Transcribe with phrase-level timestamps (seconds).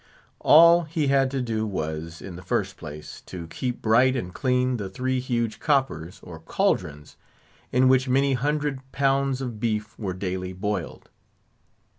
[0.39, 4.77] All he had to do was, in the first place, to keep bright and clean
[4.77, 7.17] the three huge coppers, or caldrons,
[7.71, 11.11] in which many hundred pounds of beef were daily boiled.